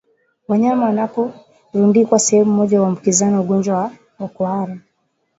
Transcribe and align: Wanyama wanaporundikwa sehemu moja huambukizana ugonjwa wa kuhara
Wanyama 0.47 0.85
wanaporundikwa 0.85 2.19
sehemu 2.19 2.51
moja 2.53 2.79
huambukizana 2.79 3.39
ugonjwa 3.41 3.91
wa 4.19 4.27
kuhara 4.27 4.77